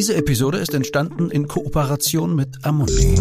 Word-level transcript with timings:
Diese 0.00 0.16
Episode 0.16 0.56
ist 0.56 0.72
entstanden 0.72 1.30
in 1.30 1.46
Kooperation 1.46 2.34
mit 2.34 2.64
Amundi. 2.64 3.20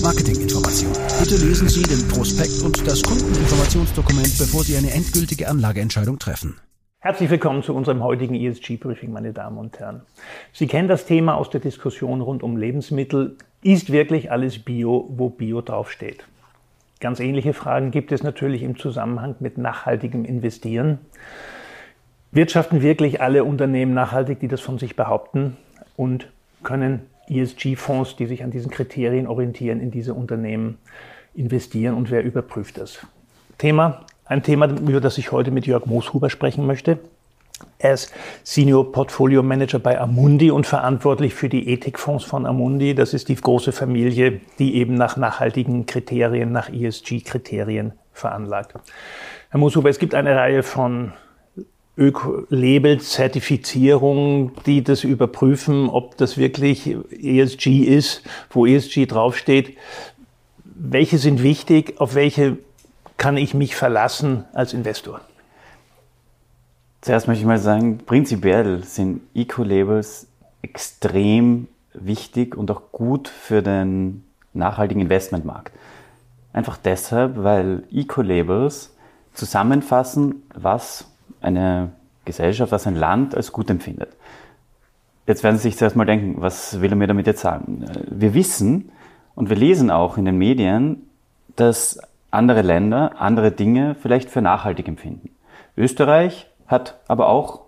Marketinginformation. 0.00 0.92
Bitte 1.18 1.44
lesen 1.44 1.68
Sie 1.68 1.82
den 1.82 2.06
Prospekt 2.06 2.62
und 2.64 2.86
das 2.86 3.02
Kundeninformationsdokument, 3.02 4.38
bevor 4.38 4.62
Sie 4.62 4.76
eine 4.76 4.92
endgültige 4.92 5.48
Anlageentscheidung 5.48 6.20
treffen. 6.20 6.54
Herzlich 7.00 7.30
willkommen 7.30 7.64
zu 7.64 7.74
unserem 7.74 8.04
heutigen 8.04 8.36
ESG-Briefing, 8.36 9.10
meine 9.10 9.32
Damen 9.32 9.58
und 9.58 9.80
Herren. 9.80 10.02
Sie 10.52 10.68
kennen 10.68 10.86
das 10.86 11.04
Thema 11.04 11.34
aus 11.34 11.50
der 11.50 11.58
Diskussion 11.58 12.20
rund 12.20 12.44
um 12.44 12.56
Lebensmittel. 12.56 13.36
Ist 13.64 13.90
wirklich 13.90 14.30
alles 14.30 14.60
Bio, 14.60 15.10
wo 15.16 15.30
Bio 15.30 15.62
draufsteht? 15.62 16.28
Ganz 17.00 17.18
ähnliche 17.18 17.54
Fragen 17.54 17.90
gibt 17.90 18.12
es 18.12 18.22
natürlich 18.22 18.62
im 18.62 18.78
Zusammenhang 18.78 19.34
mit 19.40 19.58
nachhaltigem 19.58 20.24
Investieren. 20.24 21.00
Wirtschaften 22.30 22.82
wirklich 22.82 23.20
alle 23.20 23.42
Unternehmen 23.42 23.94
nachhaltig, 23.94 24.38
die 24.38 24.48
das 24.48 24.60
von 24.60 24.78
sich 24.78 24.94
behaupten? 24.94 25.56
Und 25.98 26.28
können 26.62 27.02
ESG-Fonds, 27.28 28.14
die 28.14 28.26
sich 28.26 28.44
an 28.44 28.52
diesen 28.52 28.70
Kriterien 28.70 29.26
orientieren, 29.26 29.80
in 29.80 29.90
diese 29.90 30.14
Unternehmen 30.14 30.78
investieren? 31.34 31.94
Und 31.94 32.12
wer 32.12 32.22
überprüft 32.22 32.78
das? 32.78 33.00
Thema, 33.58 34.06
ein 34.24 34.44
Thema, 34.44 34.66
über 34.68 35.00
das 35.00 35.18
ich 35.18 35.32
heute 35.32 35.50
mit 35.50 35.66
Jörg 35.66 35.86
Mooshuber 35.86 36.30
sprechen 36.30 36.66
möchte. 36.66 37.00
Er 37.80 37.94
ist 37.94 38.14
Senior 38.44 38.92
Portfolio 38.92 39.42
Manager 39.42 39.80
bei 39.80 40.00
Amundi 40.00 40.52
und 40.52 40.68
verantwortlich 40.68 41.34
für 41.34 41.48
die 41.48 41.68
Ethikfonds 41.68 42.24
von 42.24 42.46
Amundi. 42.46 42.94
Das 42.94 43.12
ist 43.12 43.28
die 43.28 43.34
große 43.34 43.72
Familie, 43.72 44.40
die 44.60 44.76
eben 44.76 44.94
nach 44.94 45.16
nachhaltigen 45.16 45.84
Kriterien, 45.86 46.52
nach 46.52 46.68
ESG-Kriterien 46.70 47.92
veranlagt. 48.12 48.74
Herr 49.50 49.58
Mooshuber, 49.58 49.90
es 49.90 49.98
gibt 49.98 50.14
eine 50.14 50.36
Reihe 50.36 50.62
von 50.62 51.12
Öko-Label-Zertifizierungen, 51.98 54.52
die 54.66 54.84
das 54.84 55.04
überprüfen, 55.04 55.90
ob 55.90 56.16
das 56.16 56.38
wirklich 56.38 56.96
ESG 57.10 57.80
ist, 57.80 58.22
wo 58.50 58.64
ESG 58.66 59.06
draufsteht. 59.06 59.76
Welche 60.64 61.18
sind 61.18 61.42
wichtig? 61.42 62.00
Auf 62.00 62.14
welche 62.14 62.58
kann 63.16 63.36
ich 63.36 63.52
mich 63.52 63.74
verlassen 63.74 64.44
als 64.52 64.72
Investor? 64.72 65.22
Zuerst 67.00 67.26
möchte 67.26 67.40
ich 67.40 67.46
mal 67.46 67.58
sagen, 67.58 67.98
prinzipiell 68.06 68.84
sind 68.84 69.22
Eco-Labels 69.34 70.28
extrem 70.62 71.66
wichtig 71.94 72.56
und 72.56 72.70
auch 72.70 72.92
gut 72.92 73.26
für 73.28 73.62
den 73.62 74.22
nachhaltigen 74.52 75.02
Investmentmarkt. 75.02 75.72
Einfach 76.52 76.76
deshalb, 76.76 77.42
weil 77.42 77.82
Eco-Labels 77.92 78.94
zusammenfassen, 79.34 80.44
was 80.54 81.08
eine 81.40 81.90
Gesellschaft, 82.28 82.70
was 82.70 82.86
ein 82.86 82.94
Land 82.94 83.34
als 83.34 83.50
gut 83.50 83.68
empfindet. 83.68 84.10
Jetzt 85.26 85.42
werden 85.42 85.56
Sie 85.56 85.64
sich 85.64 85.76
zuerst 85.76 85.96
mal 85.96 86.06
denken, 86.06 86.40
was 86.40 86.80
will 86.80 86.92
er 86.92 86.96
mir 86.96 87.08
damit 87.08 87.26
jetzt 87.26 87.40
sagen? 87.40 87.84
Wir 88.08 88.32
wissen 88.32 88.92
und 89.34 89.50
wir 89.50 89.56
lesen 89.56 89.90
auch 89.90 90.16
in 90.16 90.24
den 90.24 90.38
Medien, 90.38 91.08
dass 91.56 92.00
andere 92.30 92.62
Länder 92.62 93.20
andere 93.20 93.50
Dinge 93.50 93.96
vielleicht 94.00 94.30
für 94.30 94.40
nachhaltig 94.40 94.88
empfinden. 94.88 95.30
Österreich 95.76 96.46
hat 96.66 96.98
aber 97.08 97.28
auch 97.28 97.62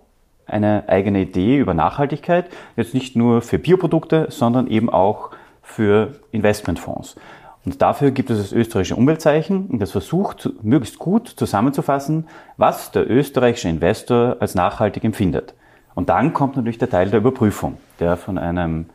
eine 0.45 0.85
eigene 0.87 1.21
Idee 1.21 1.57
über 1.57 1.73
Nachhaltigkeit, 1.73 2.45
jetzt 2.75 2.93
nicht 2.93 3.15
nur 3.15 3.41
für 3.41 3.59
Bioprodukte, 3.59 4.27
sondern 4.29 4.67
eben 4.67 4.89
auch 4.89 5.31
für 5.61 6.19
Investmentfonds. 6.31 7.15
Und 7.63 7.81
dafür 7.81 8.11
gibt 8.11 8.29
es 8.29 8.39
das 8.39 8.51
österreichische 8.51 8.95
Umweltzeichen 8.95 9.67
und 9.67 9.79
das 9.79 9.91
versucht 9.91 10.49
möglichst 10.63 10.97
gut 10.97 11.27
zusammenzufassen, 11.27 12.27
was 12.57 12.91
der 12.91 13.09
österreichische 13.09 13.69
Investor 13.69 14.37
als 14.39 14.55
nachhaltig 14.55 15.03
empfindet. 15.03 15.53
Und 15.93 16.09
dann 16.09 16.33
kommt 16.33 16.55
natürlich 16.55 16.79
der 16.79 16.89
Teil 16.89 17.09
der 17.09 17.19
Überprüfung, 17.19 17.77
der 17.99 18.17
von 18.17 18.37
einem 18.37 18.85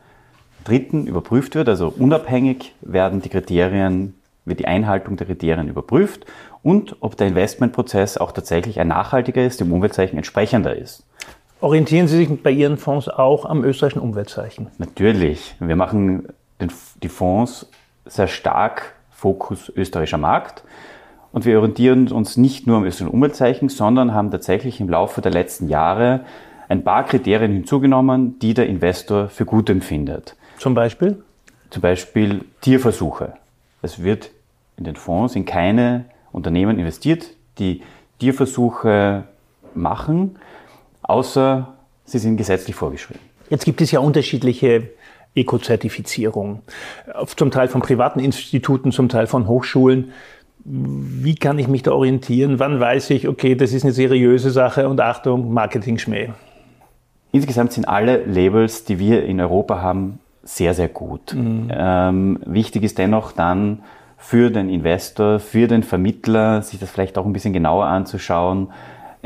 Dritten 0.65 1.07
überprüft 1.07 1.55
wird. 1.55 1.69
Also 1.69 1.93
unabhängig 1.97 2.75
werden 2.81 3.21
die 3.21 3.29
Kriterien, 3.29 4.15
wird 4.43 4.59
die 4.59 4.67
Einhaltung 4.67 5.15
der 5.15 5.27
Kriterien 5.27 5.69
überprüft 5.69 6.25
und 6.61 6.97
ob 6.99 7.15
der 7.15 7.27
Investmentprozess 7.27 8.17
auch 8.17 8.33
tatsächlich 8.33 8.79
ein 8.81 8.89
nachhaltiger 8.89 9.45
ist, 9.45 9.61
dem 9.61 9.71
Umweltzeichen 9.71 10.17
entsprechender 10.17 10.75
ist. 10.75 11.05
Orientieren 11.61 12.07
Sie 12.07 12.17
sich 12.17 12.43
bei 12.43 12.51
Ihren 12.51 12.77
Fonds 12.77 13.07
auch 13.07 13.45
am 13.45 13.63
österreichischen 13.63 14.01
Umweltzeichen? 14.01 14.67
Natürlich. 14.77 15.55
Wir 15.59 15.75
machen 15.75 16.27
den, 16.59 16.71
die 17.01 17.09
Fonds 17.09 17.67
sehr 18.09 18.27
stark 18.27 18.95
Fokus 19.11 19.71
österreichischer 19.75 20.17
Markt. 20.17 20.63
Und 21.31 21.45
wir 21.45 21.57
orientieren 21.59 22.11
uns 22.11 22.37
nicht 22.37 22.67
nur 22.67 22.77
am 22.77 22.85
österreichischen 22.85 23.13
Umweltzeichen, 23.13 23.69
sondern 23.69 24.13
haben 24.13 24.31
tatsächlich 24.31 24.79
im 24.79 24.89
Laufe 24.89 25.21
der 25.21 25.31
letzten 25.31 25.67
Jahre 25.69 26.21
ein 26.69 26.83
paar 26.83 27.05
Kriterien 27.05 27.51
hinzugenommen, 27.51 28.39
die 28.39 28.53
der 28.53 28.67
Investor 28.67 29.29
für 29.29 29.45
gut 29.45 29.69
empfindet. 29.69 30.35
Zum 30.57 30.73
Beispiel? 30.73 31.23
Zum 31.69 31.81
Beispiel 31.81 32.45
Tierversuche. 32.61 33.33
Es 33.81 34.03
wird 34.03 34.31
in 34.77 34.83
den 34.83 34.95
Fonds 34.95 35.35
in 35.35 35.45
keine 35.45 36.05
Unternehmen 36.31 36.79
investiert, 36.79 37.27
die 37.57 37.81
Tierversuche 38.19 39.23
machen, 39.73 40.37
außer 41.01 41.73
sie 42.05 42.19
sind 42.19 42.37
gesetzlich 42.37 42.75
vorgeschrieben. 42.75 43.21
Jetzt 43.49 43.65
gibt 43.65 43.81
es 43.81 43.91
ja 43.91 43.99
unterschiedliche 43.99 44.89
Eco-Zertifizierung. 45.37 46.61
Zum 47.35 47.51
Teil 47.51 47.67
von 47.67 47.81
privaten 47.81 48.19
Instituten, 48.19 48.91
zum 48.91 49.09
Teil 49.09 49.27
von 49.27 49.47
Hochschulen. 49.47 50.11
Wie 50.65 51.35
kann 51.35 51.59
ich 51.59 51.67
mich 51.67 51.83
da 51.83 51.91
orientieren? 51.91 52.59
Wann 52.59 52.79
weiß 52.79 53.11
ich, 53.11 53.27
okay, 53.27 53.55
das 53.55 53.71
ist 53.71 53.83
eine 53.83 53.93
seriöse 53.93 54.51
Sache 54.51 54.89
und 54.89 54.99
Achtung, 54.99 55.53
Marketing-Schmäh? 55.53 56.29
Insgesamt 57.31 57.73
sind 57.73 57.87
alle 57.87 58.25
Labels, 58.25 58.83
die 58.83 58.99
wir 58.99 59.23
in 59.23 59.39
Europa 59.39 59.81
haben, 59.81 60.19
sehr, 60.43 60.73
sehr 60.73 60.87
gut. 60.87 61.33
Mhm. 61.33 61.69
Ähm, 61.71 62.39
wichtig 62.45 62.83
ist 62.83 62.97
dennoch 62.97 63.31
dann 63.31 63.83
für 64.17 64.49
den 64.49 64.69
Investor, 64.69 65.39
für 65.39 65.67
den 65.67 65.83
Vermittler, 65.83 66.61
sich 66.61 66.79
das 66.79 66.89
vielleicht 66.89 67.17
auch 67.17 67.25
ein 67.25 67.33
bisschen 67.33 67.53
genauer 67.53 67.85
anzuschauen, 67.85 68.69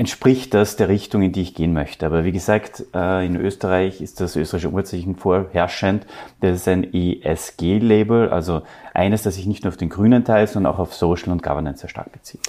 entspricht 0.01 0.55
das 0.55 0.77
der 0.77 0.89
Richtung, 0.89 1.21
in 1.21 1.31
die 1.31 1.43
ich 1.43 1.53
gehen 1.53 1.73
möchte. 1.73 2.07
Aber 2.07 2.25
wie 2.25 2.31
gesagt, 2.31 2.83
äh, 2.95 3.23
in 3.23 3.35
Österreich 3.35 4.01
ist 4.01 4.19
das 4.19 4.35
österreichische 4.35 4.69
Umweltzeichen 4.69 5.15
vorherrschend. 5.15 6.07
Das 6.39 6.55
ist 6.55 6.67
ein 6.67 6.91
ESG-Label, 6.91 8.29
also 8.29 8.63
eines, 8.95 9.21
das 9.21 9.35
sich 9.35 9.45
nicht 9.45 9.63
nur 9.63 9.69
auf 9.69 9.77
den 9.77 9.89
grünen 9.89 10.23
Teil, 10.23 10.47
sondern 10.47 10.73
auch 10.73 10.79
auf 10.79 10.95
Social 10.95 11.31
und 11.31 11.43
Governance 11.43 11.81
sehr 11.81 11.89
stark 11.91 12.11
bezieht. 12.11 12.39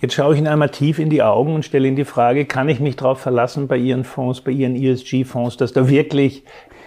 Jetzt 0.00 0.14
schaue 0.14 0.32
ich 0.34 0.40
Ihnen 0.40 0.48
einmal 0.48 0.70
tief 0.70 0.98
in 0.98 1.10
die 1.10 1.22
Augen 1.22 1.54
und 1.54 1.64
stelle 1.64 1.86
Ihnen 1.86 1.94
die 1.94 2.04
Frage, 2.04 2.44
kann 2.44 2.68
ich 2.68 2.80
mich 2.80 2.96
darauf 2.96 3.20
verlassen 3.20 3.68
bei 3.68 3.76
Ihren 3.76 4.02
Fonds, 4.02 4.40
bei 4.40 4.50
Ihren 4.50 4.74
ESG-Fonds, 4.74 5.58
dass 5.58 5.72
da 5.72 5.88
wirklich, 5.88 6.42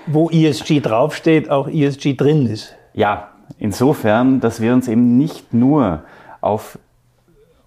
wo 0.05 0.29
ESG 0.29 0.81
draufsteht, 0.81 1.49
auch 1.49 1.69
ESG 1.69 2.15
drin 2.17 2.45
ist? 2.47 2.75
Ja, 2.93 3.29
insofern, 3.57 4.41
dass 4.41 4.59
wir 4.59 4.73
uns 4.73 4.89
eben 4.89 5.17
nicht 5.17 5.53
nur 5.53 6.03
auf 6.41 6.77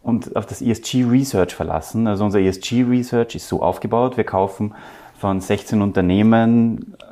und 0.06 0.36
auf 0.36 0.46
das 0.46 0.62
ESG 0.62 1.04
Research 1.04 1.52
verlassen. 1.52 2.06
Also 2.06 2.24
unser 2.24 2.38
ESG 2.38 2.84
Research 2.84 3.34
ist 3.34 3.48
so 3.48 3.60
aufgebaut, 3.60 4.16
wir 4.16 4.22
kaufen 4.22 4.72
von 5.18 5.40
16 5.40 5.82
Unternehmen 5.82 6.94
äh, 7.00 7.04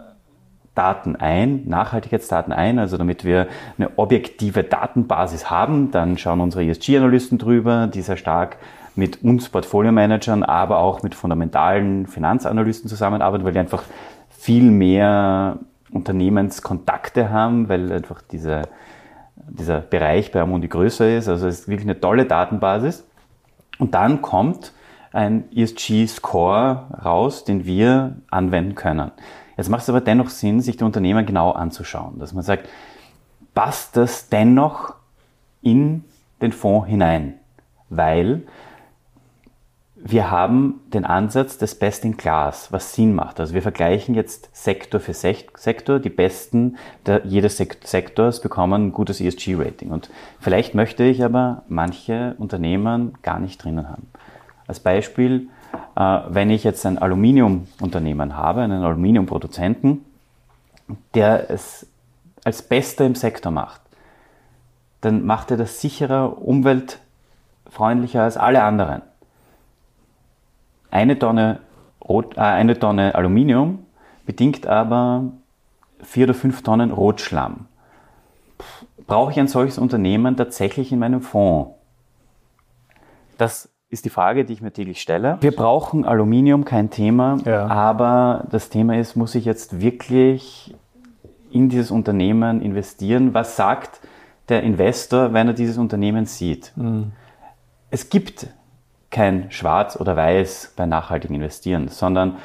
Daten 0.76 1.16
ein, 1.16 1.66
Nachhaltigkeitsdaten 1.66 2.52
ein, 2.52 2.78
also 2.78 2.96
damit 2.96 3.24
wir 3.24 3.48
eine 3.78 3.90
objektive 3.98 4.62
Datenbasis 4.62 5.50
haben. 5.50 5.90
Dann 5.90 6.18
schauen 6.18 6.40
unsere 6.40 6.64
ESG-Analysten 6.64 7.38
drüber, 7.38 7.88
die 7.88 8.00
sehr 8.00 8.16
stark 8.16 8.58
mit 8.94 9.24
uns 9.24 9.48
Portfolio-Managern, 9.48 10.44
aber 10.44 10.78
auch 10.78 11.02
mit 11.02 11.16
fundamentalen 11.16 12.06
Finanzanalysten 12.06 12.88
zusammenarbeiten, 12.88 13.44
weil 13.44 13.54
die 13.54 13.58
einfach 13.58 13.82
viel 14.30 14.70
mehr 14.70 15.58
Unternehmenskontakte 15.90 17.30
haben, 17.30 17.68
weil 17.68 17.90
einfach 17.90 18.22
diese 18.22 18.62
dieser 19.36 19.80
Bereich 19.80 20.32
bei 20.32 20.40
Amundi 20.40 20.68
größer 20.68 21.16
ist. 21.16 21.28
Also 21.28 21.46
es 21.46 21.60
ist 21.60 21.68
wirklich 21.68 21.88
eine 21.88 22.00
tolle 22.00 22.26
Datenbasis. 22.26 23.06
Und 23.78 23.94
dann 23.94 24.22
kommt 24.22 24.72
ein 25.12 25.44
ESG-Score 25.54 26.86
raus, 27.04 27.44
den 27.44 27.64
wir 27.64 28.16
anwenden 28.30 28.74
können. 28.74 29.12
Jetzt 29.56 29.68
macht 29.68 29.82
es 29.82 29.88
aber 29.88 30.00
dennoch 30.00 30.30
Sinn, 30.30 30.60
sich 30.60 30.76
die 30.76 30.84
Unternehmen 30.84 31.26
genau 31.26 31.52
anzuschauen, 31.52 32.18
dass 32.18 32.32
man 32.32 32.42
sagt, 32.42 32.68
passt 33.54 33.96
das 33.96 34.28
dennoch 34.28 34.94
in 35.62 36.04
den 36.42 36.52
Fonds 36.52 36.88
hinein? 36.88 37.34
Weil 37.88 38.42
wir 40.06 40.30
haben 40.30 40.82
den 40.92 41.06
Ansatz 41.06 41.56
des 41.56 41.76
Best 41.76 42.04
in 42.04 42.18
Class, 42.18 42.70
was 42.70 42.92
Sinn 42.92 43.14
macht. 43.14 43.40
Also 43.40 43.54
wir 43.54 43.62
vergleichen 43.62 44.14
jetzt 44.14 44.50
Sektor 44.52 45.00
für 45.00 45.14
Sektor. 45.14 45.98
Die 45.98 46.10
Besten 46.10 46.76
jedes 47.24 47.56
Sektors 47.56 48.42
bekommen 48.42 48.88
ein 48.88 48.92
gutes 48.92 49.22
ESG-Rating. 49.22 49.90
Und 49.90 50.10
vielleicht 50.40 50.74
möchte 50.74 51.04
ich 51.04 51.24
aber 51.24 51.62
manche 51.68 52.34
Unternehmen 52.36 53.14
gar 53.22 53.38
nicht 53.38 53.64
drinnen 53.64 53.88
haben. 53.88 54.10
Als 54.66 54.78
Beispiel, 54.78 55.48
äh, 55.96 56.20
wenn 56.28 56.50
ich 56.50 56.64
jetzt 56.64 56.84
ein 56.84 56.98
Aluminiumunternehmen 56.98 58.36
habe, 58.36 58.60
einen 58.60 58.82
Aluminiumproduzenten, 58.82 60.04
der 61.14 61.50
es 61.50 61.86
als 62.44 62.60
Bester 62.60 63.06
im 63.06 63.14
Sektor 63.14 63.50
macht, 63.50 63.80
dann 65.00 65.24
macht 65.24 65.50
er 65.50 65.56
das 65.56 65.80
sicherer, 65.80 66.42
umweltfreundlicher 66.42 68.22
als 68.22 68.36
alle 68.36 68.62
anderen 68.64 69.00
eine 70.94 71.18
Tonne, 71.18 71.60
Rot, 72.02 72.36
äh, 72.36 72.40
eine 72.40 72.78
Tonne 72.78 73.14
Aluminium 73.14 73.80
bedingt 74.24 74.66
aber 74.66 75.24
vier 76.00 76.24
oder 76.24 76.34
fünf 76.34 76.62
Tonnen 76.62 76.90
Rotschlamm. 76.90 77.66
Brauche 79.06 79.32
ich 79.32 79.40
ein 79.40 79.48
solches 79.48 79.78
Unternehmen 79.78 80.36
tatsächlich 80.36 80.92
in 80.92 80.98
meinem 80.98 81.20
Fonds? 81.20 81.72
Das 83.36 83.68
ist 83.90 84.04
die 84.04 84.10
Frage, 84.10 84.44
die 84.44 84.52
ich 84.52 84.62
mir 84.62 84.72
täglich 84.72 85.00
stelle. 85.00 85.36
Wir 85.40 85.54
brauchen 85.54 86.04
Aluminium, 86.04 86.64
kein 86.64 86.90
Thema, 86.90 87.38
ja. 87.44 87.66
aber 87.66 88.46
das 88.50 88.70
Thema 88.70 88.96
ist, 88.96 89.14
muss 89.16 89.34
ich 89.34 89.44
jetzt 89.44 89.80
wirklich 89.80 90.74
in 91.50 91.68
dieses 91.68 91.90
Unternehmen 91.90 92.60
investieren? 92.62 93.34
Was 93.34 93.56
sagt 93.56 94.00
der 94.48 94.62
Investor, 94.62 95.32
wenn 95.32 95.48
er 95.48 95.54
dieses 95.54 95.76
Unternehmen 95.76 96.26
sieht? 96.26 96.72
Mhm. 96.76 97.12
Es 97.90 98.10
gibt 98.10 98.48
kein 99.14 99.50
Schwarz 99.50 99.96
oder 99.98 100.16
Weiß 100.16 100.74
bei 100.76 100.86
nachhaltigem 100.86 101.36
Investieren, 101.36 101.88
sondern 101.88 102.36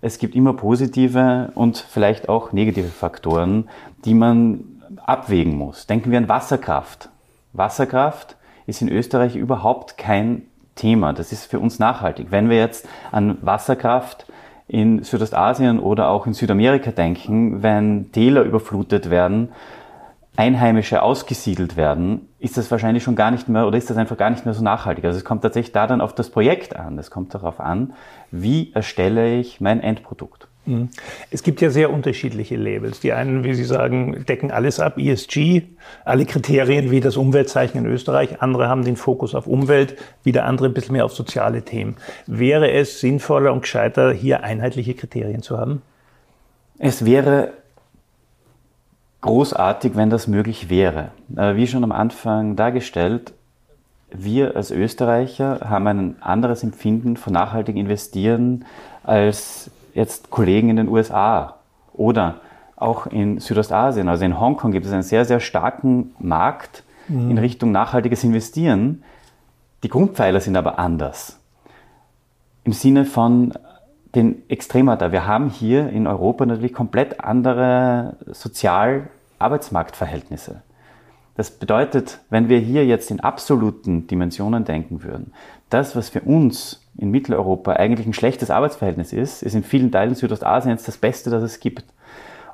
es 0.00 0.18
gibt 0.18 0.34
immer 0.34 0.54
positive 0.54 1.52
und 1.54 1.76
vielleicht 1.76 2.28
auch 2.28 2.52
negative 2.52 2.88
Faktoren, 2.88 3.68
die 4.04 4.14
man 4.14 4.64
abwägen 5.04 5.56
muss. 5.56 5.86
Denken 5.86 6.10
wir 6.10 6.18
an 6.18 6.28
Wasserkraft. 6.28 7.10
Wasserkraft 7.52 8.36
ist 8.66 8.82
in 8.82 8.88
Österreich 8.88 9.36
überhaupt 9.36 9.98
kein 9.98 10.42
Thema. 10.74 11.12
Das 11.12 11.30
ist 11.30 11.44
für 11.44 11.60
uns 11.60 11.78
nachhaltig. 11.78 12.28
Wenn 12.30 12.48
wir 12.48 12.56
jetzt 12.56 12.88
an 13.12 13.38
Wasserkraft 13.42 14.26
in 14.66 15.02
Südostasien 15.04 15.78
oder 15.78 16.08
auch 16.08 16.26
in 16.26 16.32
Südamerika 16.32 16.90
denken, 16.90 17.62
wenn 17.62 18.12
Täler 18.12 18.42
überflutet 18.42 19.10
werden, 19.10 19.50
Einheimische 20.36 21.02
ausgesiedelt 21.02 21.76
werden, 21.76 22.28
ist 22.40 22.56
das 22.56 22.70
wahrscheinlich 22.70 23.04
schon 23.04 23.14
gar 23.14 23.30
nicht 23.30 23.48
mehr 23.48 23.66
oder 23.66 23.78
ist 23.78 23.88
das 23.88 23.96
einfach 23.96 24.16
gar 24.16 24.30
nicht 24.30 24.44
mehr 24.44 24.54
so 24.54 24.64
nachhaltig. 24.64 25.04
Also 25.04 25.18
es 25.18 25.24
kommt 25.24 25.42
tatsächlich 25.42 25.72
da 25.72 25.86
dann 25.86 26.00
auf 26.00 26.14
das 26.14 26.30
Projekt 26.30 26.74
an. 26.74 26.98
Es 26.98 27.10
kommt 27.10 27.34
darauf 27.34 27.60
an, 27.60 27.92
wie 28.32 28.72
erstelle 28.72 29.36
ich 29.36 29.60
mein 29.60 29.80
Endprodukt. 29.80 30.48
Mhm. 30.66 30.88
Es 31.30 31.42
gibt 31.42 31.60
ja 31.60 31.70
sehr 31.70 31.92
unterschiedliche 31.92 32.56
Labels. 32.56 33.00
Die 33.00 33.12
einen, 33.12 33.44
wie 33.44 33.54
Sie 33.54 33.64
sagen, 33.64 34.24
decken 34.24 34.50
alles 34.50 34.80
ab, 34.80 34.98
ESG, 34.98 35.62
alle 36.04 36.24
Kriterien 36.24 36.90
wie 36.90 37.00
das 37.00 37.16
Umweltzeichen 37.16 37.78
in 37.78 37.86
Österreich. 37.86 38.42
Andere 38.42 38.68
haben 38.68 38.84
den 38.84 38.96
Fokus 38.96 39.34
auf 39.34 39.46
Umwelt, 39.46 39.96
wieder 40.24 40.46
andere 40.46 40.68
ein 40.68 40.74
bisschen 40.74 40.94
mehr 40.94 41.04
auf 41.04 41.12
soziale 41.12 41.62
Themen. 41.62 41.96
Wäre 42.26 42.72
es 42.72 43.00
sinnvoller 43.00 43.52
und 43.52 43.60
gescheiter, 43.60 44.12
hier 44.12 44.42
einheitliche 44.42 44.94
Kriterien 44.94 45.42
zu 45.42 45.58
haben? 45.58 45.82
Es 46.78 47.04
wäre 47.04 47.52
großartig, 49.24 49.96
wenn 49.96 50.10
das 50.10 50.26
möglich 50.26 50.68
wäre. 50.68 51.08
Äh, 51.34 51.56
wie 51.56 51.66
schon 51.66 51.82
am 51.82 51.92
Anfang 51.92 52.56
dargestellt, 52.56 53.32
wir 54.10 54.54
als 54.54 54.70
Österreicher 54.70 55.60
haben 55.64 55.86
ein 55.86 56.16
anderes 56.20 56.62
Empfinden 56.62 57.16
von 57.16 57.32
nachhaltig 57.32 57.74
investieren 57.74 58.66
als 59.02 59.70
jetzt 59.94 60.28
Kollegen 60.30 60.68
in 60.68 60.76
den 60.76 60.88
USA 60.88 61.54
oder 61.94 62.36
auch 62.76 63.06
in 63.06 63.40
Südostasien. 63.40 64.10
Also 64.10 64.26
in 64.26 64.38
Hongkong 64.38 64.72
gibt 64.72 64.84
es 64.84 64.92
einen 64.92 65.02
sehr, 65.02 65.24
sehr 65.24 65.40
starken 65.40 66.14
Markt 66.18 66.84
mhm. 67.08 67.30
in 67.30 67.38
Richtung 67.38 67.72
nachhaltiges 67.72 68.24
Investieren. 68.24 69.04
Die 69.84 69.88
Grundpfeiler 69.88 70.40
sind 70.40 70.56
aber 70.56 70.78
anders. 70.78 71.40
Im 72.64 72.74
Sinne 72.74 73.06
von 73.06 73.54
den 74.14 74.48
Extremata. 74.48 75.12
Wir 75.12 75.26
haben 75.26 75.50
hier 75.50 75.90
in 75.90 76.06
Europa 76.06 76.46
natürlich 76.46 76.72
komplett 76.72 77.20
andere 77.20 78.16
Sozial-Arbeitsmarktverhältnisse. 78.26 80.62
Das 81.36 81.50
bedeutet, 81.50 82.20
wenn 82.30 82.48
wir 82.48 82.58
hier 82.58 82.86
jetzt 82.86 83.10
in 83.10 83.20
absoluten 83.20 84.06
Dimensionen 84.06 84.64
denken 84.64 85.02
würden, 85.02 85.32
das, 85.68 85.96
was 85.96 86.10
für 86.10 86.20
uns 86.20 86.86
in 86.96 87.10
Mitteleuropa 87.10 87.72
eigentlich 87.72 88.06
ein 88.06 88.12
schlechtes 88.12 88.50
Arbeitsverhältnis 88.50 89.12
ist, 89.12 89.42
ist 89.42 89.54
in 89.54 89.64
vielen 89.64 89.90
Teilen 89.90 90.14
Südostasiens 90.14 90.84
das 90.84 90.96
Beste, 90.96 91.30
das 91.30 91.42
es 91.42 91.58
gibt. 91.58 91.84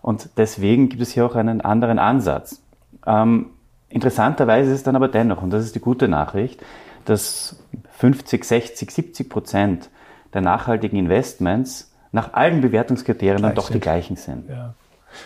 Und 0.01 0.31
deswegen 0.39 0.89
gibt 0.89 1.03
es 1.03 1.13
hier 1.13 1.27
auch 1.27 1.35
einen 1.35 1.61
anderen 1.61 1.99
Ansatz. 1.99 2.63
Ähm, 3.07 3.51
interessanterweise 3.91 4.71
ist 4.71 4.79
es 4.79 4.83
dann 4.83 4.97
aber 4.97 5.09
dennoch, 5.09 5.43
und 5.43 5.51
das 5.51 5.65
ist 5.65 5.75
die 5.75 5.81
gute 5.81 6.09
Nachricht, 6.09 6.63
dass 7.05 7.63
50, 7.99 8.45
60, 8.45 8.91
70 8.91 9.29
Prozent 9.29 9.91
der 10.35 10.41
nachhaltigen 10.41 10.99
Investments 10.99 11.93
nach 12.13 12.33
allen 12.35 12.61
Bewertungskriterien 12.61 13.43
dann 13.43 13.55
doch 13.55 13.67
sind. 13.69 13.75
die 13.75 13.81
gleichen 13.81 14.17
sind. 14.17 14.49
Ja. 14.49 14.75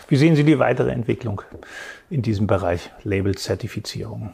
Wie 0.09 0.17
sehen 0.17 0.37
Sie 0.37 0.45
die 0.45 0.59
weitere 0.59 0.91
Entwicklung 0.91 1.43
in 2.11 2.23
diesem 2.23 2.47
Bereich 2.47 2.91
Label-Zertifizierung? 3.03 4.33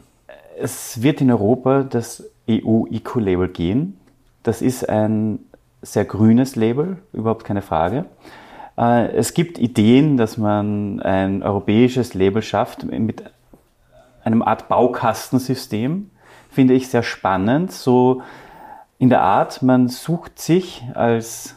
Es 0.59 1.01
wird 1.01 1.21
in 1.21 1.31
Europa 1.31 1.83
das 1.83 2.29
EU-Eco-Label 2.49 3.47
gehen. 3.47 3.97
Das 4.43 4.61
ist 4.61 4.87
ein 4.87 5.39
sehr 5.81 6.05
grünes 6.05 6.55
Label, 6.55 6.97
überhaupt 7.13 7.43
keine 7.43 7.61
Frage. 7.61 8.05
Äh, 8.77 9.11
es 9.13 9.33
gibt 9.33 9.57
Ideen, 9.57 10.17
dass 10.17 10.37
man 10.37 10.99
ein 11.01 11.43
europäisches 11.43 12.13
Label 12.13 12.41
schafft 12.41 12.83
mit 12.83 13.23
einem 14.23 14.41
Art 14.41 14.67
Baukastensystem. 14.67 16.09
Finde 16.49 16.73
ich 16.73 16.89
sehr 16.89 17.03
spannend. 17.03 17.71
So 17.71 18.21
in 19.01 19.09
der 19.09 19.23
Art, 19.23 19.63
man 19.63 19.87
sucht 19.87 20.37
sich 20.37 20.83
als 20.93 21.55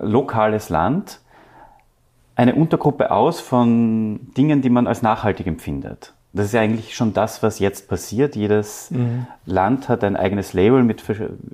lokales 0.00 0.68
Land 0.68 1.20
eine 2.34 2.56
Untergruppe 2.56 3.12
aus 3.12 3.40
von 3.40 4.32
Dingen, 4.36 4.62
die 4.62 4.68
man 4.68 4.88
als 4.88 5.00
nachhaltig 5.00 5.46
empfindet. 5.46 6.12
Das 6.32 6.46
ist 6.46 6.54
ja 6.54 6.60
eigentlich 6.60 6.96
schon 6.96 7.14
das, 7.14 7.40
was 7.40 7.60
jetzt 7.60 7.88
passiert. 7.88 8.34
Jedes 8.34 8.90
mhm. 8.90 9.28
Land 9.46 9.88
hat 9.88 10.02
ein 10.02 10.16
eigenes 10.16 10.54
Label, 10.54 10.82
mit, 10.82 11.04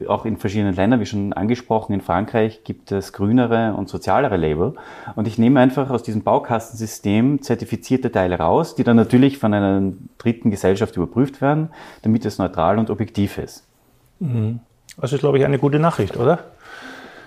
auch 0.08 0.24
in 0.24 0.38
verschiedenen 0.38 0.74
Ländern, 0.74 1.00
wie 1.00 1.04
schon 1.04 1.34
angesprochen. 1.34 1.92
In 1.92 2.00
Frankreich 2.00 2.64
gibt 2.64 2.90
es 2.90 3.12
grünere 3.12 3.74
und 3.74 3.90
sozialere 3.90 4.38
Label. 4.38 4.76
Und 5.14 5.28
ich 5.28 5.36
nehme 5.36 5.60
einfach 5.60 5.90
aus 5.90 6.02
diesem 6.02 6.22
Baukastensystem 6.22 7.42
zertifizierte 7.42 8.10
Teile 8.10 8.38
raus, 8.38 8.76
die 8.76 8.84
dann 8.84 8.96
natürlich 8.96 9.36
von 9.36 9.52
einer 9.52 9.92
dritten 10.16 10.50
Gesellschaft 10.50 10.96
überprüft 10.96 11.42
werden, 11.42 11.68
damit 12.00 12.24
es 12.24 12.38
neutral 12.38 12.78
und 12.78 12.88
objektiv 12.88 13.36
ist. 13.36 13.66
Mhm. 14.20 14.60
Das 14.96 15.12
ist, 15.12 15.20
glaube 15.20 15.38
ich, 15.38 15.44
eine 15.44 15.58
gute 15.58 15.78
Nachricht, 15.78 16.16
oder? 16.16 16.44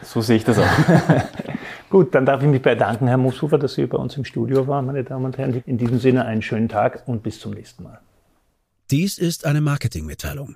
So 0.03 0.21
sehe 0.21 0.37
ich 0.37 0.43
das 0.43 0.57
auch. 0.57 0.65
Gut, 1.89 2.15
dann 2.15 2.25
darf 2.25 2.41
ich 2.41 2.47
mich 2.47 2.61
bedanken, 2.61 3.07
Herr 3.07 3.17
Mushufer, 3.17 3.57
dass 3.57 3.73
Sie 3.73 3.85
bei 3.85 3.97
uns 3.97 4.15
im 4.17 4.25
Studio 4.25 4.67
waren, 4.67 4.85
meine 4.85 5.03
Damen 5.03 5.25
und 5.25 5.37
Herren. 5.37 5.61
In 5.65 5.77
diesem 5.77 5.99
Sinne 5.99 6.25
einen 6.25 6.41
schönen 6.41 6.69
Tag 6.69 7.03
und 7.07 7.21
bis 7.21 7.39
zum 7.39 7.51
nächsten 7.51 7.83
Mal. 7.83 7.99
Dies 8.89 9.17
ist 9.17 9.45
eine 9.45 9.61
Marketingmitteilung. 9.61 10.55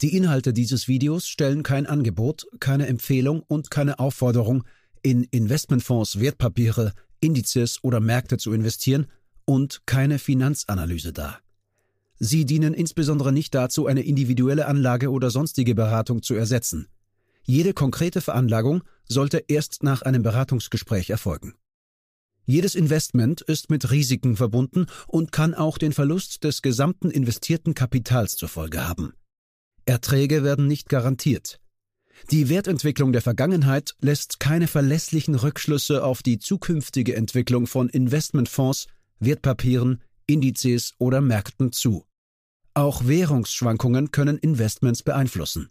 Die 0.00 0.16
Inhalte 0.16 0.52
dieses 0.52 0.86
Videos 0.86 1.26
stellen 1.26 1.64
kein 1.64 1.86
Angebot, 1.86 2.46
keine 2.60 2.86
Empfehlung 2.86 3.42
und 3.48 3.70
keine 3.70 3.98
Aufforderung, 3.98 4.64
in 5.02 5.24
Investmentfonds, 5.24 6.20
Wertpapiere, 6.20 6.92
Indizes 7.20 7.82
oder 7.82 8.00
Märkte 8.00 8.38
zu 8.38 8.52
investieren 8.52 9.06
und 9.44 9.82
keine 9.86 10.18
Finanzanalyse 10.18 11.12
dar. 11.12 11.40
Sie 12.18 12.44
dienen 12.44 12.74
insbesondere 12.74 13.32
nicht 13.32 13.54
dazu, 13.54 13.86
eine 13.86 14.02
individuelle 14.02 14.66
Anlage 14.66 15.10
oder 15.10 15.30
sonstige 15.30 15.74
Beratung 15.74 16.22
zu 16.22 16.34
ersetzen. 16.34 16.88
Jede 17.44 17.72
konkrete 17.72 18.20
Veranlagung 18.20 18.82
sollte 19.08 19.44
erst 19.48 19.82
nach 19.82 20.02
einem 20.02 20.22
Beratungsgespräch 20.22 21.10
erfolgen. 21.10 21.54
Jedes 22.44 22.74
Investment 22.74 23.42
ist 23.42 23.70
mit 23.70 23.90
Risiken 23.90 24.36
verbunden 24.36 24.86
und 25.06 25.32
kann 25.32 25.54
auch 25.54 25.78
den 25.78 25.92
Verlust 25.92 26.44
des 26.44 26.62
gesamten 26.62 27.10
investierten 27.10 27.74
Kapitals 27.74 28.36
zur 28.36 28.48
Folge 28.48 28.88
haben. 28.88 29.12
Erträge 29.84 30.44
werden 30.44 30.66
nicht 30.66 30.88
garantiert. 30.88 31.60
Die 32.30 32.48
Wertentwicklung 32.48 33.12
der 33.12 33.22
Vergangenheit 33.22 33.94
lässt 34.00 34.40
keine 34.40 34.66
verlässlichen 34.66 35.34
Rückschlüsse 35.34 36.04
auf 36.04 36.22
die 36.22 36.38
zukünftige 36.38 37.14
Entwicklung 37.16 37.66
von 37.66 37.88
Investmentfonds, 37.88 38.86
Wertpapieren, 39.20 40.02
Indizes 40.28 40.94
oder 40.98 41.20
Märkten 41.20 41.72
zu. 41.72 42.06
Auch 42.74 43.06
Währungsschwankungen 43.06 44.12
können 44.12 44.38
Investments 44.38 45.02
beeinflussen. 45.02 45.70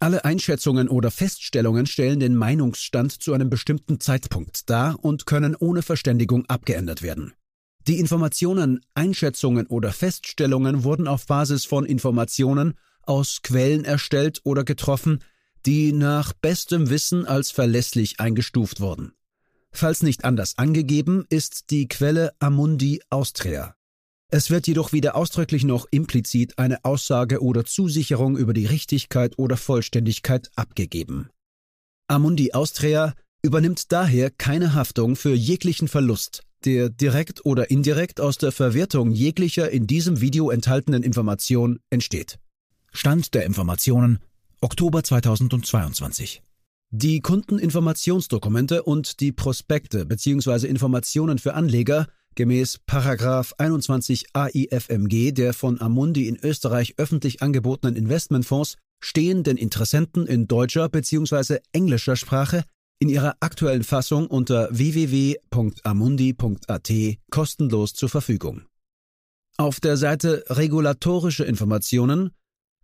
Alle 0.00 0.24
Einschätzungen 0.24 0.88
oder 0.88 1.10
Feststellungen 1.10 1.86
stellen 1.86 2.18
den 2.18 2.34
Meinungsstand 2.34 3.12
zu 3.22 3.32
einem 3.32 3.50
bestimmten 3.50 4.00
Zeitpunkt 4.00 4.68
dar 4.68 5.02
und 5.04 5.26
können 5.26 5.54
ohne 5.54 5.82
Verständigung 5.82 6.44
abgeändert 6.46 7.02
werden. 7.02 7.34
Die 7.86 7.98
Informationen, 7.98 8.80
Einschätzungen 8.94 9.66
oder 9.66 9.92
Feststellungen 9.92 10.84
wurden 10.84 11.06
auf 11.06 11.26
Basis 11.26 11.66
von 11.66 11.84
Informationen 11.84 12.74
aus 13.02 13.42
Quellen 13.42 13.84
erstellt 13.84 14.40
oder 14.44 14.64
getroffen, 14.64 15.22
die 15.66 15.92
nach 15.92 16.32
bestem 16.32 16.90
Wissen 16.90 17.26
als 17.26 17.50
verlässlich 17.50 18.20
eingestuft 18.20 18.80
wurden. 18.80 19.12
Falls 19.76 20.04
nicht 20.04 20.24
anders 20.24 20.56
angegeben, 20.56 21.26
ist 21.30 21.70
die 21.70 21.88
Quelle 21.88 22.32
Amundi 22.38 23.02
Austria. 23.10 23.74
Es 24.30 24.48
wird 24.48 24.68
jedoch 24.68 24.92
weder 24.92 25.16
ausdrücklich 25.16 25.64
noch 25.64 25.86
implizit 25.90 26.58
eine 26.58 26.84
Aussage 26.84 27.42
oder 27.42 27.64
Zusicherung 27.64 28.36
über 28.36 28.52
die 28.54 28.66
Richtigkeit 28.66 29.36
oder 29.36 29.56
Vollständigkeit 29.56 30.48
abgegeben. 30.54 31.28
Amundi 32.06 32.52
Austria 32.52 33.14
übernimmt 33.42 33.90
daher 33.90 34.30
keine 34.30 34.74
Haftung 34.74 35.16
für 35.16 35.34
jeglichen 35.34 35.88
Verlust, 35.88 36.44
der 36.64 36.88
direkt 36.88 37.44
oder 37.44 37.68
indirekt 37.68 38.20
aus 38.20 38.38
der 38.38 38.52
Verwertung 38.52 39.10
jeglicher 39.10 39.70
in 39.70 39.88
diesem 39.88 40.20
Video 40.20 40.50
enthaltenen 40.50 41.02
Information 41.02 41.80
entsteht. 41.90 42.38
Stand 42.92 43.34
der 43.34 43.44
Informationen 43.44 44.20
Oktober 44.60 45.02
2022 45.02 46.42
Die 46.96 47.18
Kundeninformationsdokumente 47.18 48.84
und 48.84 49.18
die 49.18 49.32
Prospekte 49.32 50.06
bzw. 50.06 50.68
Informationen 50.68 51.40
für 51.40 51.54
Anleger 51.54 52.06
gemäß 52.36 52.78
21 52.86 54.26
AIFMG 54.32 55.32
der 55.32 55.54
von 55.54 55.80
Amundi 55.80 56.28
in 56.28 56.36
Österreich 56.36 56.94
öffentlich 56.96 57.42
angebotenen 57.42 57.96
Investmentfonds 57.96 58.76
stehen 59.00 59.42
den 59.42 59.56
Interessenten 59.56 60.28
in 60.28 60.46
deutscher 60.46 60.88
bzw. 60.88 61.58
englischer 61.72 62.14
Sprache 62.14 62.62
in 63.00 63.08
ihrer 63.08 63.38
aktuellen 63.40 63.82
Fassung 63.82 64.28
unter 64.28 64.68
www.amundi.at 64.70 66.92
kostenlos 67.28 67.94
zur 67.94 68.08
Verfügung. 68.08 68.62
Auf 69.56 69.80
der 69.80 69.96
Seite 69.96 70.44
Regulatorische 70.48 71.42
Informationen 71.42 72.30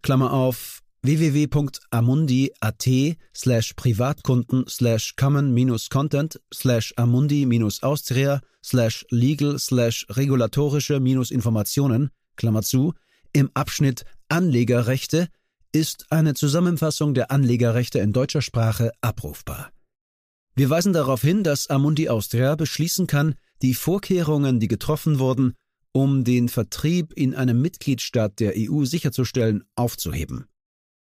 Klammer 0.02 0.32
auf 0.32 0.79
www.amundi.at 1.02 2.88
slash 3.34 3.74
Privatkunden 3.74 4.68
slash 4.68 5.16
common-content 5.16 6.38
slash 6.52 6.92
amundi-austria 6.96 8.40
slash 8.62 9.06
legal 9.10 9.58
slash 9.58 10.06
regulatorische-informationen, 10.10 12.10
Klammer 12.36 12.62
zu, 12.62 12.92
im 13.32 13.50
Abschnitt 13.54 14.04
Anlegerrechte 14.28 15.28
ist 15.72 16.06
eine 16.10 16.34
Zusammenfassung 16.34 17.14
der 17.14 17.30
Anlegerrechte 17.30 18.00
in 18.00 18.12
deutscher 18.12 18.42
Sprache 18.42 18.90
abrufbar. 19.00 19.70
Wir 20.56 20.68
weisen 20.68 20.92
darauf 20.92 21.22
hin, 21.22 21.44
dass 21.44 21.68
Amundi 21.68 22.08
Austria 22.08 22.56
beschließen 22.56 23.06
kann, 23.06 23.36
die 23.62 23.74
Vorkehrungen, 23.74 24.58
die 24.58 24.68
getroffen 24.68 25.18
wurden, 25.18 25.54
um 25.92 26.24
den 26.24 26.48
Vertrieb 26.48 27.12
in 27.14 27.34
einem 27.34 27.62
Mitgliedstaat 27.62 28.40
der 28.40 28.54
EU 28.56 28.84
sicherzustellen, 28.84 29.64
aufzuheben. 29.74 30.49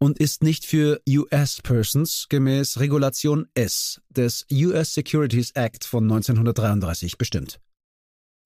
und 0.00 0.18
ist 0.18 0.42
nicht 0.42 0.64
für 0.64 1.00
US 1.08 1.60
Persons 1.62 2.26
gemäß 2.28 2.80
Regulation 2.80 3.46
S 3.54 4.00
des 4.08 4.44
US 4.50 4.94
Securities 4.94 5.52
Act 5.52 5.84
von 5.84 6.02
1933 6.04 7.18
bestimmt. 7.18 7.60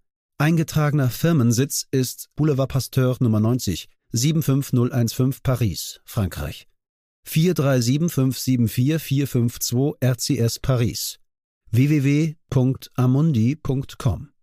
Eingetragener 0.45 1.09
Firmensitz 1.09 1.87
ist 1.91 2.29
Boulevard 2.37 2.71
Pasteur 2.71 3.17
Nummer 3.19 3.41
90, 3.41 3.89
75015 4.13 5.41
Paris, 5.43 6.03
Frankreich. 6.05 6.69
437574452 7.27 9.95
RCS 10.03 10.59
Paris. 10.59 11.19
www.amundi.com 11.71 14.34